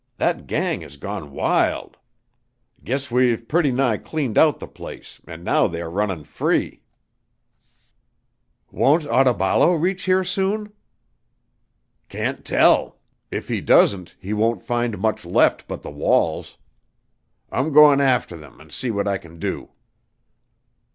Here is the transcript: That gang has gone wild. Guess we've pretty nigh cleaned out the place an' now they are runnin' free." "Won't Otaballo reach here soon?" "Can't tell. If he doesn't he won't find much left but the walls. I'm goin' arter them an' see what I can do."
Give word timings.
That 0.17 0.47
gang 0.47 0.81
has 0.81 0.97
gone 0.97 1.31
wild. 1.31 1.95
Guess 2.83 3.11
we've 3.11 3.47
pretty 3.47 3.71
nigh 3.71 3.97
cleaned 3.97 4.35
out 4.35 4.57
the 4.57 4.67
place 4.67 5.21
an' 5.27 5.43
now 5.43 5.67
they 5.67 5.79
are 5.79 5.91
runnin' 5.91 6.23
free." 6.23 6.81
"Won't 8.71 9.03
Otaballo 9.03 9.75
reach 9.79 10.05
here 10.05 10.23
soon?" 10.23 10.73
"Can't 12.09 12.43
tell. 12.43 12.97
If 13.29 13.47
he 13.49 13.61
doesn't 13.61 14.15
he 14.19 14.33
won't 14.33 14.63
find 14.63 14.97
much 14.97 15.23
left 15.23 15.67
but 15.67 15.83
the 15.83 15.91
walls. 15.91 16.57
I'm 17.51 17.71
goin' 17.71 18.01
arter 18.01 18.35
them 18.37 18.59
an' 18.59 18.71
see 18.71 18.89
what 18.89 19.07
I 19.07 19.19
can 19.19 19.37
do." 19.37 19.69